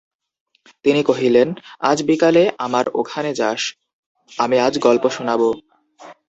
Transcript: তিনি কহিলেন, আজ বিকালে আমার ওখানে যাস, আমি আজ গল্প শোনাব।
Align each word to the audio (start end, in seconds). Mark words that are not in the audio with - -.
তিনি 0.85 1.01
কহিলেন, 1.03 1.47
আজ 1.81 1.97
বিকালে 2.03 2.43
আমার 2.57 2.85
ওখানে 2.95 3.31
যাস, 3.33 3.61
আমি 4.31 4.55
আজ 4.59 4.73
গল্প 4.79 5.03
শোনাব। 5.09 5.41